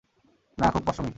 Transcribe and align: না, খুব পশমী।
না, 0.57 0.67
খুব 0.71 0.83
পশমী। 0.85 1.09